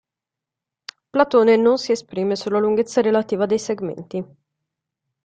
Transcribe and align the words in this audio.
Platone 1.11 1.57
non 1.57 1.77
si 1.77 1.91
esprime 1.91 2.35
sulla 2.35 2.57
lunghezza 2.57 3.01
relativa 3.01 3.45
dei 3.45 3.59
segmenti. 3.59 4.25